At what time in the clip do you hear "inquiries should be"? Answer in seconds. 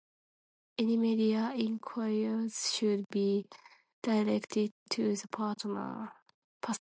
1.55-3.45